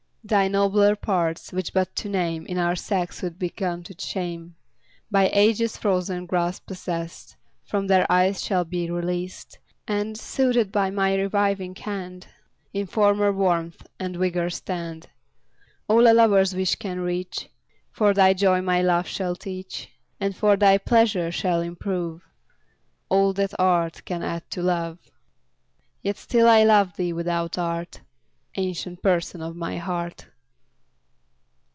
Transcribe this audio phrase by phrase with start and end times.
[0.23, 4.55] Thy nobler parts, which but to name In our sex would be counted shame,
[5.09, 7.35] By ages frozen grasp possest,
[7.65, 12.27] From their ice shall be released, And, soothed by my reviving hand,
[12.71, 15.07] In former warmth and vigour stand.
[15.87, 17.49] All a lover's wish can reach,
[17.91, 19.89] For thy joy my love shall teach;
[20.19, 22.23] And for thy pleasure shall improve
[23.09, 24.99] All that art can add to love.
[26.03, 28.01] Yet still I love thee without art,
[28.57, 30.25] Ancient Person of my heart.